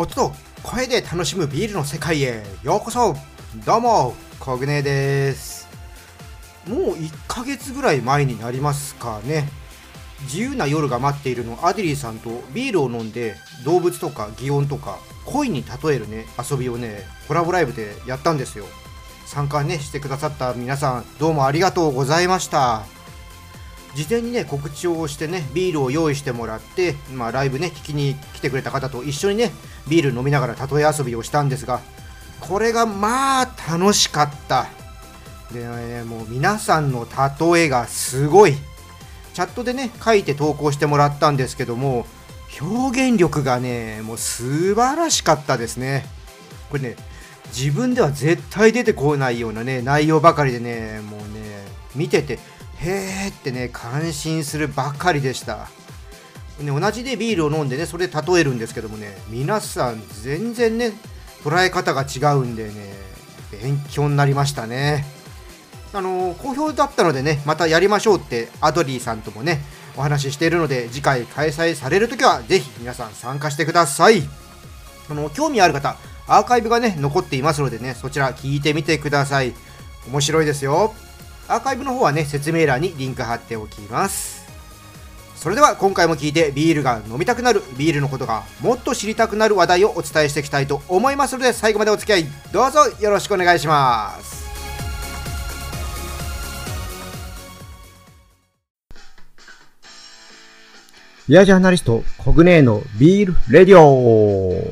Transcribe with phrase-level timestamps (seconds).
[0.00, 0.32] 音と
[0.62, 3.14] 声で楽しむビールの世界へようこそ。
[3.66, 5.68] どうもコグネです。
[6.66, 9.46] もう1ヶ月ぐらい前になりますかね。
[10.22, 13.34] 自由な夜が待っているのアデリーさんとビールを飲んで
[13.66, 18.64] 動物とか擬音とか恋に例えるね遊びをねコラボライブでやったんですよ。
[19.26, 22.86] 参加ねしてくださった皆さんどうもありがとうございました。
[23.94, 29.50] 事前にね告知をしてねビールを用意してもらって、まあ、ライブね聞きに来てくれた方と一緒にね
[29.88, 31.80] ビール飲みながら例え遊びをしたんですが
[32.40, 34.66] これがまあ楽しかった。
[35.52, 37.06] で、ね、もう皆さんの
[37.52, 38.54] 例えがすごい。
[39.34, 42.04] チャットでね書いて投稿してもらったんですけども
[42.60, 46.04] 表現力がねもう素晴らしかったですね。
[46.70, 46.96] これね
[47.54, 51.64] 自分では絶対出てこないようなね内容ばかりでねもうね
[51.94, 52.38] 見てて
[52.78, 55.68] へーってね感心するばかりでした。
[56.62, 60.92] ね、同じでビールを飲んでねそれで例えるんですけどもね皆さん全然ね
[61.42, 62.94] 捉え方が違うんでね
[63.50, 65.04] 勉強になりましたね。
[65.92, 69.60] あの好評だったのでねまたやりましょうってアドリーさんともね
[69.96, 74.22] お話ししているので次回開催されるときはぜひ皆さん参加してください。
[75.08, 75.96] あの興味ある方
[76.28, 79.52] アーカイブがね残っていますのでねそちら聞いてみてください。
[80.08, 80.94] 面白いですよ。
[81.48, 84.39] アーカイブの方はね、説明欄にリンク貼っておきます。
[85.40, 94.44] それでは今回も聞いてビールが飲みたくなる、ビールのことがもっと知りたくなる話題をお伝えしていきたいと思いますので、最後までお付き合いどうぞよろしくお願いします。
[101.26, 104.62] ビアジャーナリスト、コグネーのビールレディオ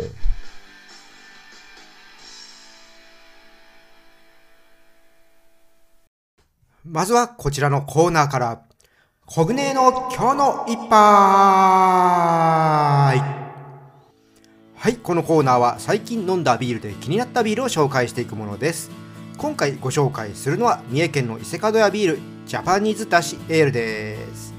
[6.85, 8.68] まずはこちらのコーナーから、
[9.31, 10.89] コグネの今日の一杯
[14.75, 18.91] はい、このコーナーは最近飲んだビールで気になったビールを紹介していくものです。
[19.37, 24.55] 今回ご紹介するのは三重県の伊勢門屋ビールジャパニーズだしエールです。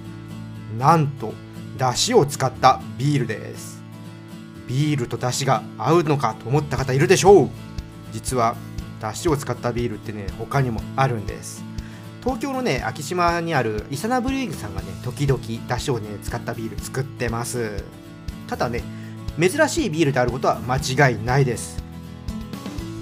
[0.77, 1.33] なんと、
[1.79, 3.81] だしを使ったビールです。
[4.67, 7.49] ビールとだしが合うのかと思った方いるでしょう
[8.11, 8.55] 実は、
[8.99, 11.67] だしを使ったビールってね、他にもあるんです。
[12.21, 17.83] 東京のね昭島にあるイサナブリーグさんがね時々だしをね使ったビール作ってます。
[18.47, 18.83] ただね
[19.39, 21.81] 珍しいビールであることは間違いないです。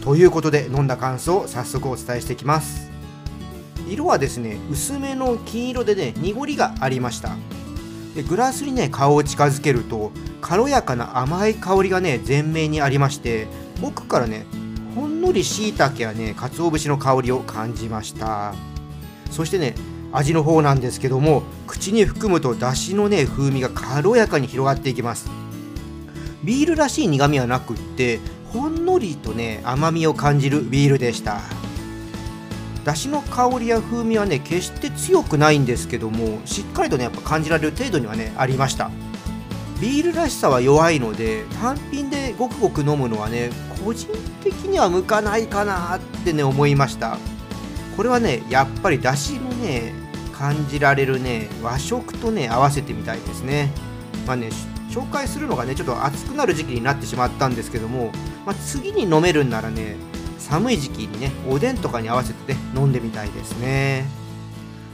[0.04, 2.90] ということで飲んだ感想を早速お伝えしていきます。
[3.90, 7.36] 色はですね薄めの金色でね濁りがありました。
[8.16, 10.12] でグラスにね顔を近づけると
[10.42, 13.48] 軽やかな甘い香りがね前面にありまして
[13.82, 14.46] 奥からね
[14.96, 18.54] ほんのりしいたけやね鰹節の香りを感じました。
[19.32, 19.76] そしてね
[20.12, 25.30] 味の方なんですけども口に含むとだしのね風味が軽やかに広がっていきます。
[26.44, 28.20] ビールらしい苦みはなくって
[28.54, 31.42] ほんのりとね甘みを感じるビールでした。
[32.86, 38.90] だしの香りや風味はね決して強くないんですけどもしっかりとねやっぱ感じられる程度にはねありました。
[39.82, 43.52] ビールらしさは弱いので単品でごくごく飲むのはね
[43.84, 44.08] 個人
[44.44, 47.18] 的には向かないかなってね思いました。
[47.98, 49.92] これはねやっぱりだしのね
[50.32, 53.72] 感じられるね和食とね合わせてみたいですね。
[54.28, 54.50] まあね
[54.92, 58.12] 紹介するのがねちょっと暑くなる時期になってしまったんですけども、
[58.46, 59.96] まあ、次に飲めるんならね
[60.38, 64.06] 寒い時期にねおでんとかに合わせてね飲んでみたいですね。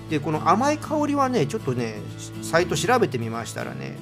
[0.09, 1.95] でこの甘い香りはねちょっとね
[2.41, 3.97] サイト調べてみましたらね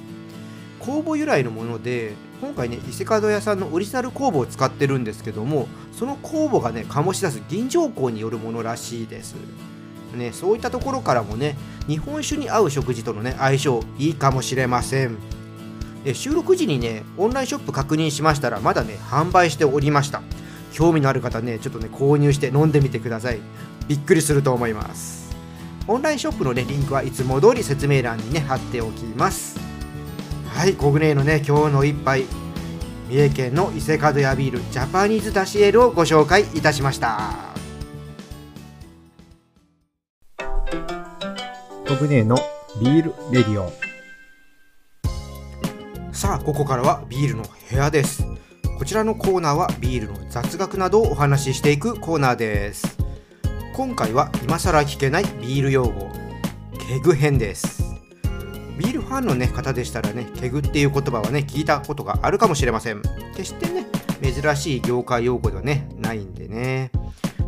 [0.80, 9.36] 酵母由来のもので今回ね伊勢門屋さんのオリジナル酵母を使ってるんですけどもその酵母がね醸し出す銀条香によるものらしいです。
[10.12, 15.16] ね、そういったところからもね日本酒に合う食事とのね相性いいかもしれません。
[16.04, 20.20] で収録時にねオンラインショップ確認しましたらまだね販売しておりました。
[20.72, 23.38] 興味のある方ねちょっとね購入して飲んでみてください。
[23.86, 25.30] びっくりすると思います。
[25.86, 29.60] オンラインショップのねリンクはいつも通り説明欄にね貼っておきます。
[30.48, 32.26] はいコグネーのね今日の一杯。
[33.12, 37.52] 三重県の伊勢門屋ビールジャパニーズダシエールをご紹介いたしました。
[41.86, 42.38] コグネーの
[42.80, 43.70] ビールレディオ。
[46.14, 48.24] さあここからはビールの部屋です。
[48.78, 52.96] こちらのコーナーはビールの雑学などをお話ししていくコーナーです。
[53.74, 56.08] 今回は今更聞けないビール用語
[56.88, 57.91] ケグ編です
[58.82, 63.00] ビールファンの、ね、方でしたらね、ケグっていう言葉はね、聞いたことがあるかもしれません。
[63.36, 63.86] 決してね、
[64.20, 66.90] 珍しい業界用語ではね、ないんでね。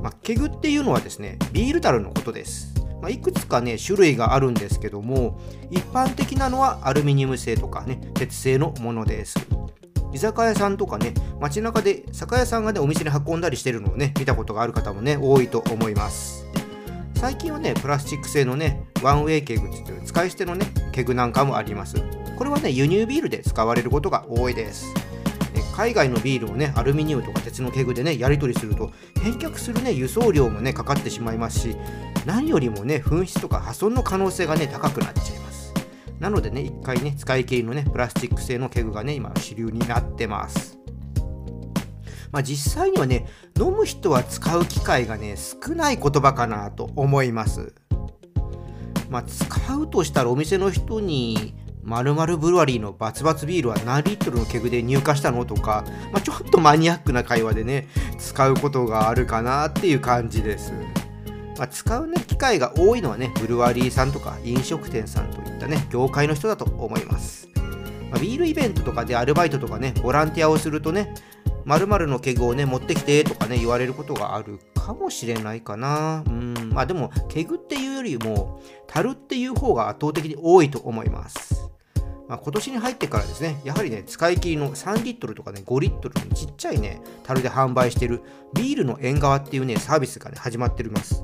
[0.01, 2.73] まあ、ケグっていうのはですね、ビール樽のことです。
[3.03, 5.41] まあ、いくつかね、種類があるんですけども、
[5.73, 9.35] 一般的なのはアルミニウム製とかね、鉄製のものです。
[10.13, 16.44] 居酒屋さんとかね、街中で酒屋さんがね、お店に運んだりしてるのをね、見たことがある方もね、多いと思います。
[17.25, 21.97] 最近はね、プラスチック製のね、ワンウェイケグっていう使い捨てのね、ケグなんかもあります。
[22.37, 24.93] これはね、輸入ビールで使われることが多いです。
[25.75, 28.93] 海外のビールをねアルミニウムとか鉄のケグでねやり取りすると
[29.23, 31.77] 返却するね輸送料もねかかってしまいますし
[32.27, 35.75] 何よりもね紛失とか破損の可能性がね高くなっちゃいます
[36.21, 40.84] なのでね一回ね使い切りのねプラスチック製のケグがね今主流になってます
[42.35, 47.73] まあ、実際にはね飲む人は使う機会がね少ない言葉かなと思います。
[49.09, 51.55] まあ、使うとしたらお店の人に
[51.85, 57.87] まるブルワリーのバツバツビールは何リットルのケグで入荷したのとか、まあ、ちょっとマニアックな会話でね
[58.19, 60.73] 使うことがあるかなっていう感じです、
[61.57, 67.49] まあ、使うね機会が多いのはねブルワリーさんとか飲食店さんといったね業界の人だと思います、
[68.11, 71.15] ま、ビールイベントとかでアルバイトとかねボランティアをするとね
[71.65, 81.65] 〇〇のケグをね持ってきてとかね言われることがあるかもしれないかなうんまあでもケグっていうよりも樽っていう方が圧倒的に多いと思います
[82.29, 88.23] まあ、今年に入ってからですね、やはりね、使い切りの3リットルとかね、5リットルのちっちゃいね、樽で販売してる
[88.55, 91.23] ビールの縁側っていうね、サービスがね、始まっております。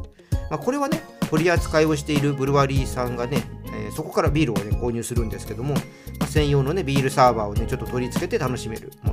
[0.51, 5.81] まあ、これはね、取り扱いをしているブルワリーさんがね、えー、そこからビールをね、購入するんですけども、ま
[6.21, 9.10] あ、専用のね、ビールサーバーをね、ちょっと取り付けて楽しめるも。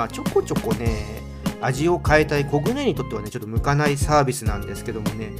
[0.00, 1.20] まあ、ちょこちょこね、
[1.60, 5.32] 味を変えたい小舟にとってはね、ちょっと向かないサービスなんですけどもね、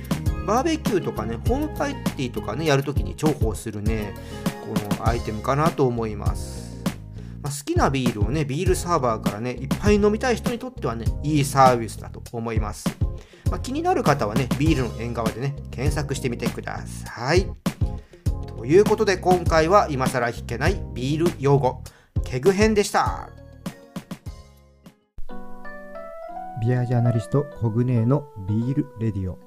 [0.46, 4.12] バーベキューとかね、ホームパーティーとかね、やるときに重宝するね、
[4.60, 6.84] このアイテムかなと思います。
[7.42, 12.84] まあ、好きなビールをね、ビールサーバーからね、いっぱい飲みたい人にとってはね、いいサービスだと思います。
[13.50, 17.46] まあ、気になる方はね、ビールの縁側でね、検索してみてください。
[18.58, 21.82] ということで今回は今更聞けないビール用語、
[22.24, 23.39] ケグ編でした。
[26.60, 29.38] ビアジャーナリストコグネのビール radio。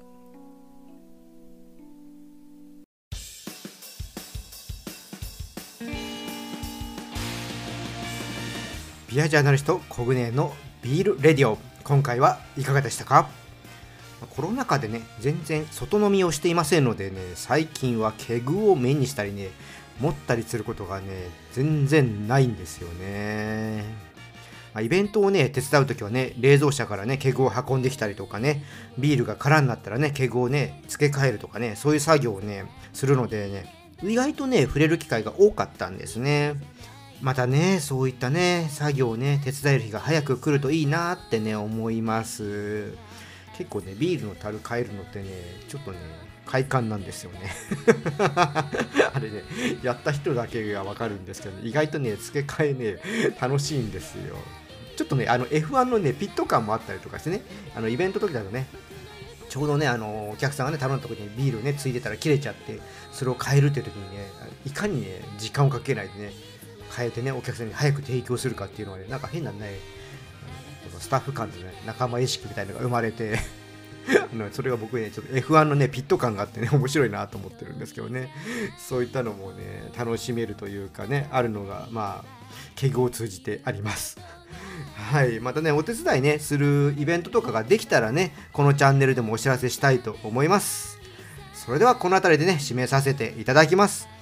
[9.12, 11.60] ビアジャーナリストコグネのビール radio。
[11.84, 13.30] 今回はいかがでしたか？
[14.36, 19.50] コロナ禍でね全然外飲みをしていませんのでね最近はケグを目にしたりね
[20.00, 24.13] 持ったりすることがね全然ないんですよね。
[24.74, 28.64] まイベントをね手伝う時はね冷蔵車からねケグを運んできたりとかね
[28.98, 33.74] ビールが空になったらねケグをね付け替えるとかねそういう作業をねするのでね
[34.04, 36.56] 意外とね触れる機会が多かったんですね
[37.22, 42.98] またね、そういったね、作業をね、手伝える日が早く来るといいなってね、思います。
[43.58, 45.30] 結構ね、ビールの樽変えるのってね、
[45.70, 46.00] ちょっとね、
[46.46, 47.54] 快感なんですよね
[48.20, 48.70] あ
[49.22, 49.44] れね、
[49.82, 54.36] やった人だけがわかるんですけど、ね、意外とね、付け替えね、楽しいんですよ。
[55.04, 57.42] ちょっとね、あの F1 のね、ピット感もあったりとかしてね、
[57.76, 58.68] あのイベント時だとね、
[59.50, 62.80] ちょうどね、あのお客さんがね、頼んだ時にビールね、ついてたら切れちゃって、
[63.12, 64.30] それを変えるっていう時にね、
[64.66, 66.32] いかにね、時間をかけないでね、
[66.96, 69.80] 変えてねお客さんに早く提供するかっていうのはねなんか変なね
[71.00, 73.40] スタッフ間でね仲間意識みたいなのが生まれて
[74.52, 78.30] それが僕ねちょっと F1 のねピット感があってね面白いなと思ってるんですけどね。
[78.78, 82.26] そういったのもね楽しめるというかねあるのがまあ
[82.76, 84.20] 敬語を通じてあります。
[84.96, 91.00] はいまたねお手伝いねするイベントとかができたらねこのチャンネルでもお知らせしたいと思います
[91.54, 94.14] それではこの辺りでね締めさせていただきます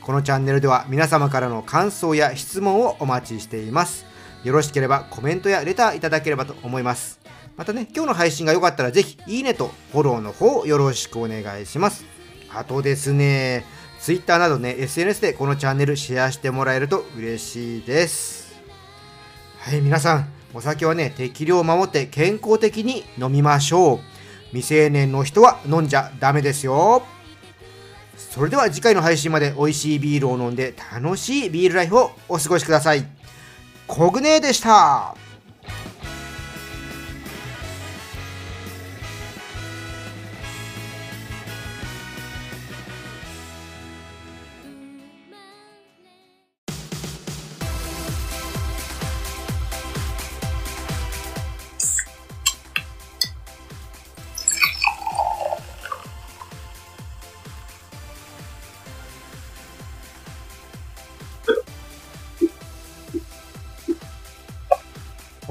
[0.00, 4.06] このチャンネルでは皆様からの感想や質問をお待ちしています。
[4.42, 7.20] よろしければコメントやレターいただければと思います。
[7.56, 12.04] またね、今日の配信が良かったらぜひいいねとフォローの方よろしくお願いします。
[12.52, 13.64] あとですね、
[14.00, 18.39] Twitter などね、SNS でこのチャンネルシェアしてもらえると嬉しいです。
[19.62, 23.98] はい、皆さん、お酒はね、適量を守って健康的に飲みましょう。
[24.52, 27.02] 未成年の人は飲んじゃダメですよ。
[28.16, 33.06] それでは次回の配信まで美味しいビールを飲んで楽しいビールライフをお過ごしください。
[33.86, 35.14] コグネでした。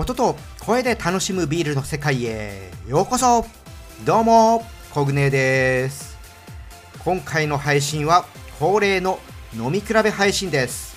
[0.10, 3.46] 音と声で楽しむビールの世界へようこそ。
[4.06, 6.18] どうもコグネです。
[7.04, 8.26] 今回の配信は
[8.60, 9.20] 恒例の
[9.54, 10.96] 飲み比べ配信です。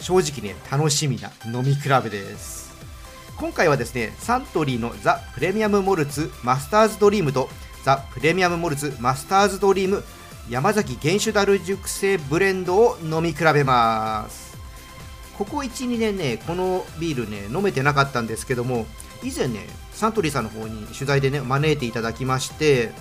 [0.00, 2.72] 正直ね楽しみな飲み比べです。
[3.36, 7.48] 今回はですねサントリーのザ・プレミアムモルツマスターズドリームと
[7.84, 10.04] ザ・プレミアムモルツマスターズドリーム
[10.48, 14.45] 山崎原酒ダル熟成ブレンドを飲み比べます。
[15.36, 18.86] ここ12年ねこのビールね飲めてなかったんですけども
[19.22, 22.92] 以前ねサントリーさんの方に取材でね招いていただきまして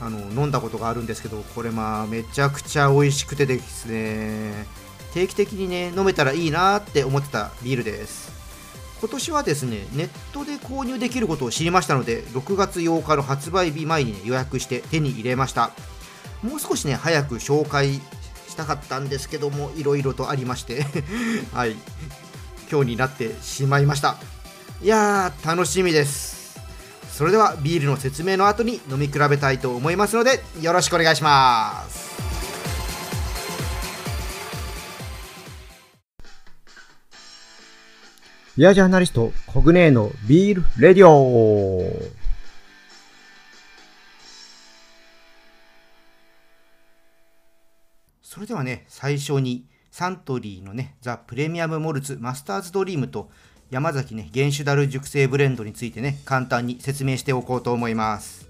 [0.00, 4.66] あの飲んだことがあるんですけどこれまあめちゃくちゃ美味しくてですね
[5.14, 8.34] 定期的にね飲めたらいいなって思ってたビールです。
[8.98, 15.70] 今年はですねネットで購入できることを知りましたので6月8日の発売日前に、ね、予約して手に入れました。
[16.42, 18.00] もう少しね早く紹介
[18.56, 20.86] したかったんですけどもいろいろとありまして
[21.52, 21.76] はい。
[22.68, 24.16] 今日になってしまいました。
[24.82, 26.58] いやー楽しみです。
[27.12, 32.06] それではビールの説明の後に飲み比べたいと思いますのでよろしくお願いします。
[38.56, 42.25] ビアジャーナリスト、コグネーのビールレディオ。
[48.36, 53.30] それではね最初にサントリーのねザ・プレミアム・モルツマスターズドリームと
[53.70, 58.46] 山崎ね原酒ダル熟成ブレンドについてね簡単に説明しておこうと思います。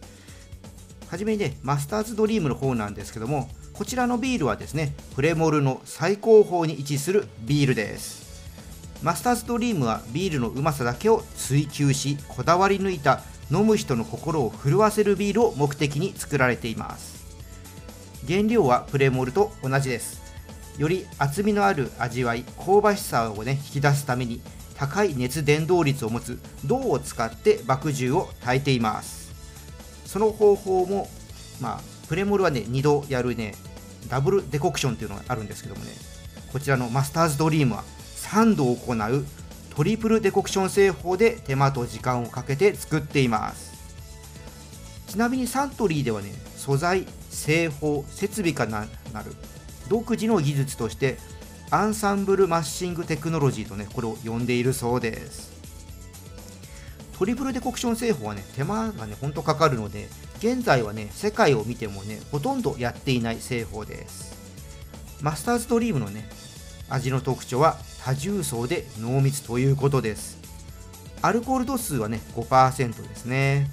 [1.09, 8.45] はじめにねマスターズドリームの方なんですけどもこちらのビールはですねプレモルの最高峰に位置するビールです。
[9.05, 13.21] マスターズドリームはビールのうまさだけを追求しこだわり抜いた
[13.53, 17.16] 飲む人の心を震わせるビールを目的に作られています。
[18.27, 20.21] 原料はプレモルと同じです。
[20.79, 24.41] より厚みのある味わい香ばしさをね引き出すために
[24.75, 29.33] 高い熱伝導率を持つ銅を使って麦汁を炊いています。
[30.05, 31.09] その方法も
[31.61, 33.55] まあプレモルはね2度やるね
[34.09, 35.91] ダブルデコクションっていうのがあるんですけどもね
[36.53, 37.85] こちらのマスターズドリームは
[38.17, 39.25] 3度行う
[39.75, 43.77] トリプルデコクション製法で手間と時間をかけて作っています。
[45.09, 47.07] ちなみにサントリーではね素材
[47.37, 48.89] 製法設備かなる。
[49.89, 51.19] 独自の技術として
[51.71, 55.55] アンサンブルマッシングテクノロジーとねこれを呼んでいるそうです。
[57.19, 64.37] トリプルデコクション製法はね手間がねほんとかかるので現在はね世界を見てもねほとんどやっていない製法です。
[65.21, 66.29] マスターズドリームのね
[66.89, 70.39] 味の特徴は多重層で濃密ということです。
[71.23, 73.71] アルコール度数はね5%ですね。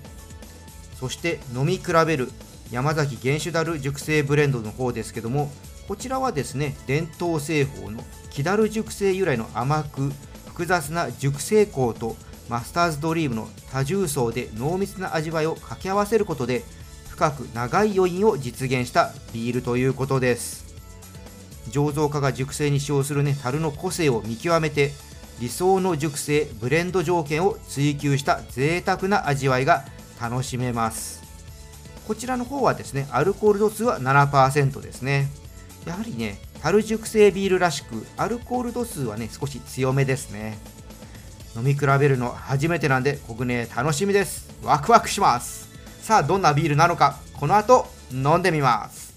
[1.00, 2.32] そして飲み比べる
[2.72, 5.52] 山崎原酒ダル熟成ブレンドの方ですけども
[5.88, 10.12] こちらはですね伝統製法の木ダル熟成由来の甘く
[10.48, 12.16] 複雑な熟成香と
[12.50, 16.64] マスターズドリームの多重層で濃密な味わいを掛け合わせることで
[17.10, 20.64] 深く長い余韻を実現したビールということです。
[21.70, 24.92] 醸造家が熟成に使用するね樽の個性を見極めて
[25.40, 29.86] 理想の熟成ブレンド条件を追求した贅沢な味わいが
[30.20, 31.23] 楽しめます。
[32.08, 35.30] こちらの方はですねアルコール度数は7%ですね
[35.86, 40.58] やはりね、樽熟成ビールらしく、アルコール度数はね、少し強めですね。
[41.58, 44.50] 飲み比べるの初めてなんで、僕ね、楽しみです。
[44.64, 45.70] ワクワクします。
[46.02, 49.14] さあ、どんなビールなのか、この後、飲んでみます。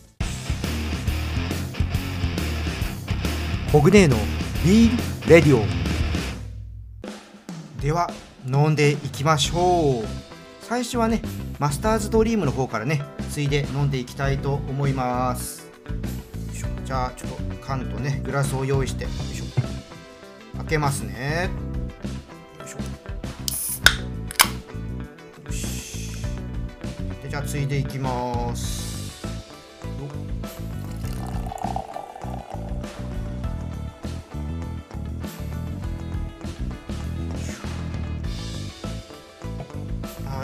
[3.71, 4.17] コグネの
[4.65, 5.65] ビールレディオ
[7.81, 8.11] では
[8.47, 10.26] 飲んでいきましょう
[10.69, 11.23] 最初はね
[11.61, 15.71] マスターズドリームの方からねついで飲んでいきたいと思います。
[16.85, 19.45] じゃあちょっと缶とねグラスを用意してよいしょ。
[20.59, 21.51] 開けますね。
[22.59, 22.79] よいしょ。
[25.47, 26.17] よし。
[27.23, 28.86] でじゃあついでいきます。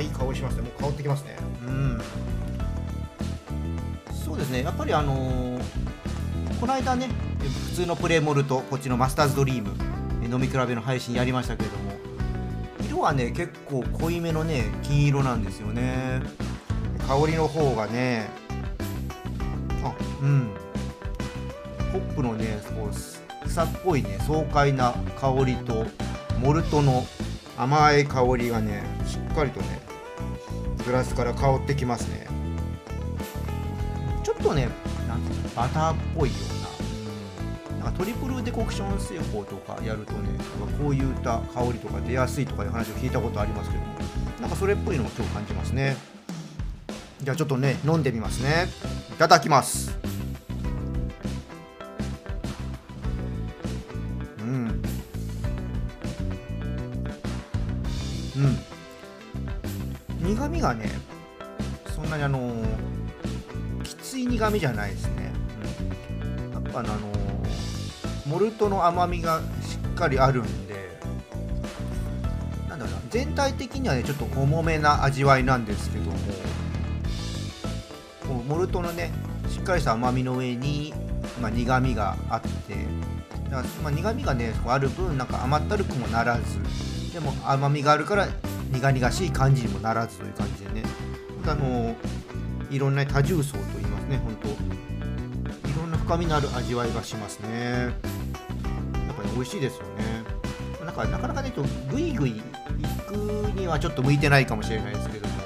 [0.02, 0.62] いい香りしますね。
[0.62, 1.36] もう香ってきますね。
[1.66, 2.00] うん。
[4.24, 4.62] そうですね。
[4.62, 5.62] やっぱりあのー
[6.60, 7.08] この間ね
[7.70, 9.74] 普通のプレモルとこっちのマスターズドリーム
[10.32, 11.92] 飲み比べの配信やりましたけれども
[12.86, 16.22] 色はね結構濃いめのね金色なんですよね。
[17.08, 18.28] 香りの方がね
[19.82, 19.92] あ
[20.22, 20.50] うん。
[21.92, 25.84] ホップのねこう草っぽいね爽快な香りと
[26.38, 27.04] モルトの
[27.58, 29.80] 甘い香りがねしっかりとね
[30.82, 32.26] グラスから香ってきますね。
[34.22, 34.68] ちょっとね
[35.08, 36.36] なんていうのバターっぽいよ
[37.70, 40.30] うな,、なんかトリプルデコクション製法とかやるとね
[40.80, 43.92] こういった香りとか出やすいとかいう話を聞いたことありますけども
[44.40, 45.96] なんかそれっぽいのを今日感じますね。
[47.22, 48.66] じゃあちょっとね飲んでみますね。
[49.10, 50.01] いただきます。
[60.62, 60.88] がね
[61.94, 62.54] そんなにあの
[63.82, 65.32] きつい苦味じゃないですね、
[66.22, 66.96] うん、やっぱあの
[68.26, 70.98] モルトの甘みがしっかりあるんで
[72.68, 76.16] なんだろうな全体的にはねちょっと重めな味わいなんですけども
[78.26, 79.12] こうモルトのね
[79.48, 80.94] しっかりした甘みの上に、
[81.40, 82.74] まあ、苦味があって
[83.50, 88.28] だから、まあ、苦味がねある分なんか甘ったるくもならずでも甘みがあるから
[88.72, 90.82] 苦々しい感じにもならずという感じでね。
[91.46, 91.94] あの
[92.70, 94.48] いろんな多重層と言いますね本当。
[95.68, 97.48] いろんな深みのある味わいがしますね。
[97.48, 97.92] やっ
[99.16, 100.24] ぱり美味しいですよね。
[100.84, 103.14] なんかなかなかねとグイグイ行く
[103.58, 105.40] にはちょっと向いてないかもしれないですけどもこ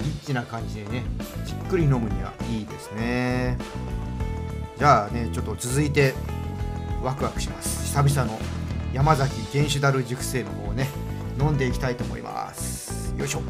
[0.00, 1.04] うリッチな感じでね
[1.44, 3.58] じっくり飲むにはいいですね。
[4.78, 6.14] じゃあねちょっと続いて
[7.02, 7.86] ワクワクします。
[7.86, 8.38] 久々の
[8.92, 10.88] 山崎原酒ダル熟成の方をね
[11.40, 13.14] 飲んでいきたいと思います。
[13.16, 13.42] よいしょ。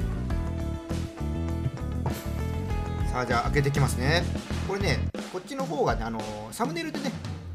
[3.11, 4.23] さあじゃあ開けてきますね。
[4.67, 4.99] これね
[5.33, 6.21] こっちの方がねあの
[6.53, 7.13] サムネイルでね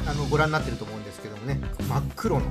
[0.08, 2.48] あのご覧になってると思うんですけどもね真っ黒の、え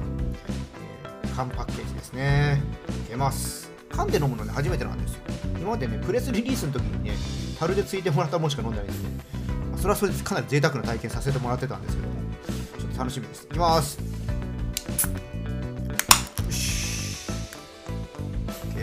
[1.28, 2.62] ー缶パッケージですね。
[2.86, 3.70] 開けます。
[3.88, 5.20] 缶で飲むのね初めてなんですよ。
[5.58, 7.12] 今までねプレスリリースの時にね
[7.58, 8.98] 樽でついてもらったものしか飲んでないんでね、
[9.70, 12.14] まあそれはそれでかなり贅沢な体験させてもらってたんですけども
[12.78, 13.46] ちょっと楽しみです。
[13.50, 13.98] いきます。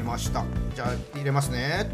[0.09, 0.43] ました。
[0.73, 1.87] じゃあ入れますね。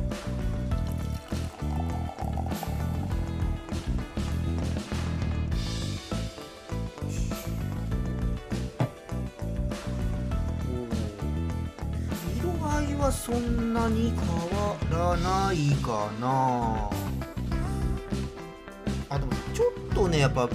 [12.39, 14.17] 色合いはそんなに変
[14.57, 16.89] わらないかな。
[19.09, 20.47] あでもちょっとねやっぱ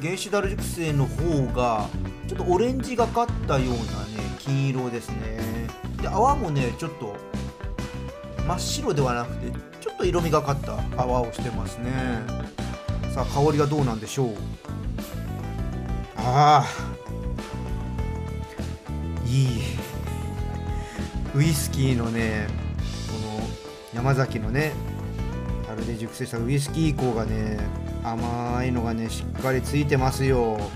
[0.00, 1.88] 原子ダル熟成の方が
[2.28, 3.82] ちょっとオレンジがかったようなね
[4.38, 5.42] 金色ですね。
[6.02, 7.16] で泡もねちょっと
[8.46, 11.90] 真っ白ではなくてちょっと色味がかった泡をしてますね。
[13.14, 14.34] さあ香りがどうなんでしょう？
[16.16, 16.66] ああ。
[19.26, 19.48] いい。
[21.34, 22.46] ウイスキーのね
[23.08, 23.40] この
[23.94, 24.72] 山崎のね
[25.66, 27.58] 樽で熟成したウイスキー香がね
[28.02, 30.58] 甘いのがねしっかりついてますよ。
[30.58, 30.66] や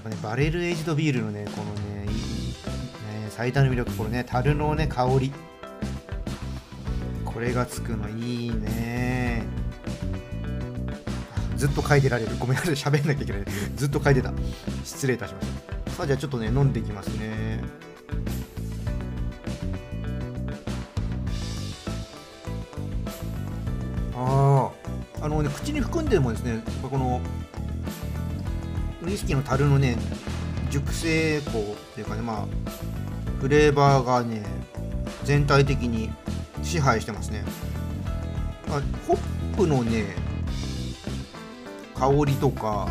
[0.00, 1.85] っぱねバレルエイジドビールのねこのね
[3.36, 5.30] 最大の魅力これね樽のね香り。
[7.22, 9.44] これがつくのいいね。
[11.54, 12.30] ずっと嗅いでられる。
[12.38, 13.44] ごめんなさい喋んなきゃいけない。
[13.74, 14.32] ずっと嗅いでた。
[14.84, 15.48] 失礼いたしまし
[15.84, 15.90] た。
[15.90, 17.62] さあじゃあちょっとね飲んでいきますね。
[24.14, 24.70] あ
[25.20, 26.64] ああのね口に含んでもですね。
[26.80, 27.20] この
[29.04, 29.98] ウイスキーの樽のね
[30.70, 31.52] 熟成香っ
[31.94, 32.46] ていうかねまあ
[33.40, 34.44] フレーバーがね
[35.24, 36.10] 全体的に
[36.62, 37.44] 支配してますね。
[38.68, 40.16] あホップのね
[41.94, 42.88] 香りとか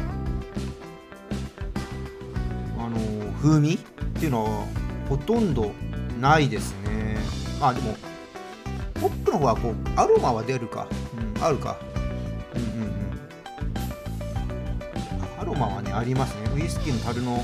[2.78, 2.98] あの
[3.42, 3.78] 風味っ
[4.14, 4.66] ていうのは
[5.10, 5.72] ほとんど
[6.20, 7.18] ないですね。
[7.60, 7.96] まあでも
[9.02, 10.88] ホップの方はこうアロマは出るか、
[11.36, 11.78] うん、あるか。
[12.56, 12.92] うんうんうん。
[15.42, 16.50] アロマはねありますね。
[16.56, 17.44] ウイスキーの樽の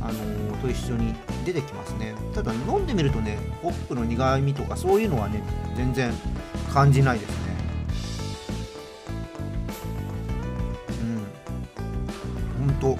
[0.00, 2.14] あのーと一緒に出てきますね。
[2.34, 5.42] ただ飲んでみるとねホップの苦みとかそういうのはね
[5.76, 6.12] 全然
[6.72, 7.36] 感じないですね。
[12.60, 12.66] うん。
[12.66, 12.98] ほんと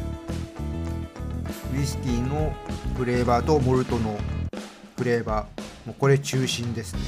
[1.74, 2.52] ウイスキーの
[2.96, 4.18] フレーバーとモルトの
[4.96, 7.00] フレーバーもうこれ中心ですね。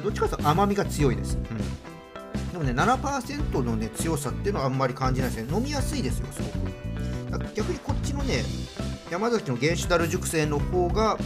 [0.00, 5.56] どっちかというと甘みが強いです、うん、でもね7%のね強さっていうのはあんまり感じないですね。
[5.56, 7.54] 飲みやすいですよすごく。
[7.54, 8.42] 逆にこっちのね
[9.14, 11.20] 山崎の原酒ダル熟成の方があの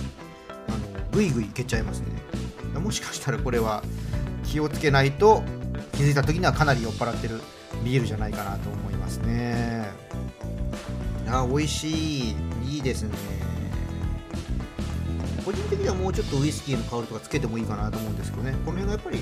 [1.11, 2.09] グイグイいけちゃいますね。
[2.79, 3.83] もしかしたらこれは
[4.45, 5.43] 気をつけないと
[5.93, 7.41] 気づいた時にはかなり酔っ払ってる
[7.83, 9.89] ビールじゃないかなと思いますね。
[11.31, 12.35] あ美味しい。
[12.67, 13.11] いいですね。
[15.43, 18.53] 個人的にはもうちょっとウイスキーの香りとかつけてもいいかなと思うんですけどね。
[18.67, 19.19] この辺がやっぱり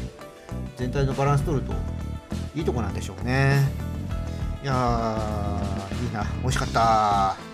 [0.76, 1.72] 全体のバランス取ると
[2.56, 3.62] いいとこなんでしょうね。
[4.60, 6.26] いやーいいな。
[6.42, 7.45] 美味しかった。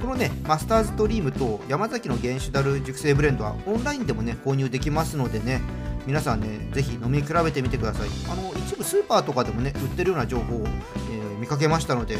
[0.00, 5.60] このねマスターズドリームと山崎の原酒ダル熟成ブレンドはオンラインでもね購入できますのでね
[6.06, 8.08] 皆さんねぜひ飲み比べてみてください。
[8.30, 12.18] あの一部スーパーとかでもね売ってるような情報を、えー見かけましたので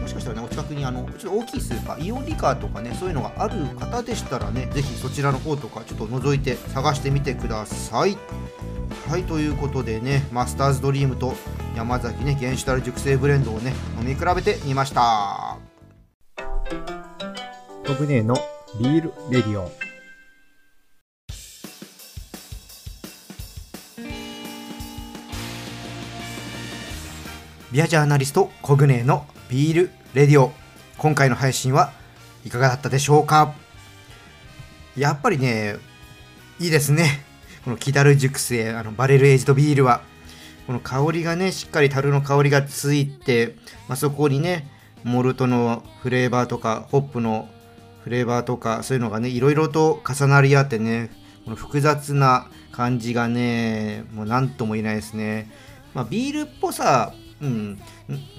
[0.00, 8.16] もしかしたらねお近くにあのちょっと大きいスーパーイオンリカーとかねそういうのがある方でしたらねぜひそちらの方とかちょっと覗いて探してみてください。
[9.10, 11.34] はいということでねマスターズドリームと
[11.76, 15.55] 山崎ね原酒ダル熟成ブレンドをね飲み比べてみました。
[17.86, 18.34] コグネの
[18.80, 19.70] ビールレディオ。
[27.70, 30.50] ビアジャーナリストコグネのビールレディオ
[30.98, 31.92] 今回の配信は
[32.44, 33.54] いかがだったでしょうか
[34.96, 35.76] やっぱりね
[36.58, 37.24] いいですね
[37.64, 40.00] このキダル熟成あのバレルエイジドビールは
[40.66, 43.54] この香りがねしっかり樽の香りがついて、
[43.86, 44.68] まあ、そこにね
[45.04, 47.48] モルトのフレーバーとかホップの
[48.06, 51.10] フレーバーとかそういうのがねいろいろと重なり合ってね
[51.44, 55.50] この複雑な感じがねもう何とも言えないですね、
[55.92, 57.78] まあ、ビールっぽさうん、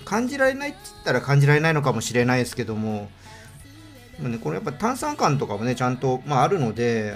[0.06, 3.12] 感じられないって言ったら感じられないのかもしれないですけども、
[4.20, 7.16] ね、これやっぱ炭酸感とかもねちゃんと、まあ、あるので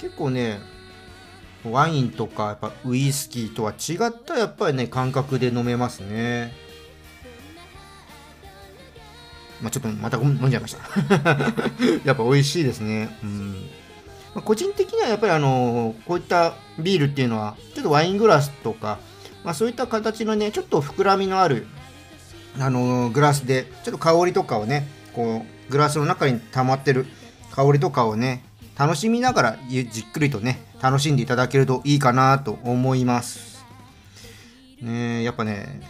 [0.00, 0.60] 結構ね
[1.64, 6.52] ワインとかやっぱウイスキーとは違ったやっぱりね感覚で飲めますね。
[9.60, 10.80] まあちょっとまた飲んじゃいました。
[12.04, 13.16] やっぱ美味しいですね。
[13.22, 13.52] うん。
[14.34, 18.98] まあ、個人的にはやっぱりあのこういったビールっていうのはちょっとワイングラスとか
[19.44, 21.66] まあ、そういった形のねちょっと膨らみのある
[22.60, 27.06] あのグラスでちょっと香りとかをねこうグラスの中に溜まってる
[27.52, 28.44] 香りとかをね
[28.76, 33.64] 楽しみながらじっくりとね楽しんでいただけるといいかなと思います。
[34.82, 35.80] ねやっぱね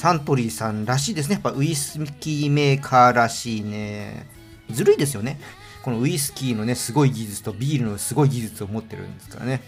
[0.00, 1.34] サントリーさんらしいですね。
[1.34, 4.26] やっぱウイスキーメーカーらしいね。
[4.70, 5.38] ずるいですよね。
[5.82, 9.60] このウイスキーのねすごい技術とビールのすごい技術を持ってるんですからね。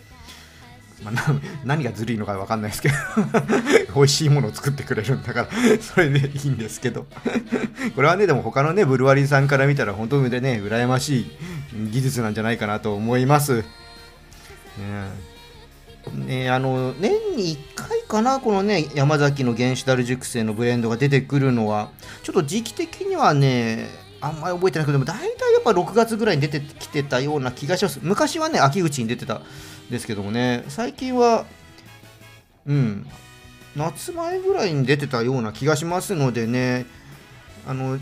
[1.05, 1.15] まあ、
[1.67, 2.95] 何がずるいのか分かんないですけど。
[3.95, 5.49] 美味しいものを作ってくれるんだから。
[5.83, 7.07] それでいいんですけど。
[7.95, 11.31] これはねでも他のねブルワリーさんから見たら本当にね羨ましい
[11.91, 13.57] 技術なんじゃないかなと思います。
[13.59, 15.32] ね
[16.11, 21.91] ね、あの年に1回かな、このね山崎の原子ダル熟成のブレンドが出てくるのは、
[22.23, 23.89] ちょっと時期的にはね、
[24.21, 28.01] あんまり覚えてないけど、大体やっぱ6月ぐらいに出てきてたような気がします。
[28.03, 29.43] 昔はね、秋口に出てたん
[29.93, 31.45] ですけどもね最近は
[32.67, 33.07] うん
[33.77, 36.87] 夏前ぐらいに出てたような気がしますのでね
[37.67, 37.99] あの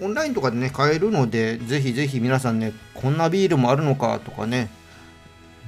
[0.00, 4.68] オンラインとかでね買えるのでぜひぜひ皆さんねこんなビールもあるのかとかね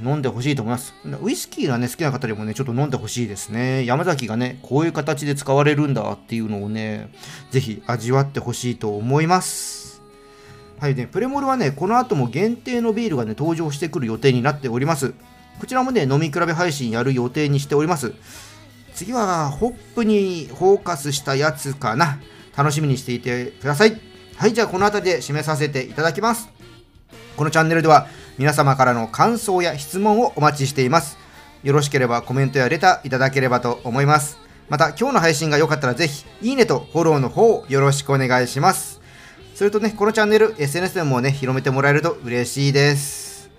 [0.02, 0.94] 飲んでほしいと思います。
[1.22, 3.84] ウイスキーがね、好きな方にもね、ちょっと飲んでほしいですね。
[3.84, 7.10] 山崎がね、こういう形で使われるんだっていうのをね、
[7.50, 10.02] ぜひ味わってほしいと思います。
[10.80, 15.14] はいね、プレモルはね、この後も限定のビールがね、登場してくる予定になっております。
[15.60, 18.12] こちらもね、飲み比べ配信やる予定にしております。
[18.94, 22.20] 次は、ホップにフォーカスしたやつかな。
[22.56, 24.00] 楽しみにしていてください。
[24.36, 26.48] はい、じゃあこの辺りで締めさせていただきます。
[27.36, 31.18] このチャンネルでは皆様からの感想や質問をお待ちしています。
[31.62, 34.38] よろしければコメントやレターいただければと思います。
[34.68, 39.00] また今日の配信が良かったらぜひいいねとフォローの方よろしくお願いします。
[39.54, 43.50] それとね、このチャンネル SNS でもね、広めてもらえると嬉しいです。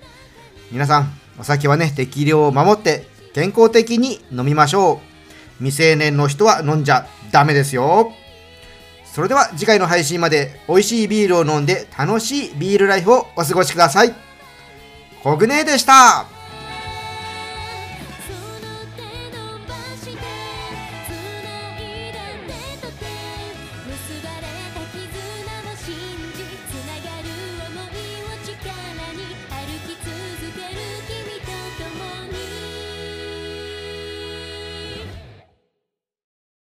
[0.72, 5.16] 皆さん、お酒はね、適量を守って健康的に飲みましょう。
[5.60, 8.12] 未成年の人は飲んじゃダメですよ。
[9.06, 14.25] それでは次回の配信まで美味しいビールを飲んで楽しいビールライフをお過ごしください。
[15.26, 16.35] コグネでした。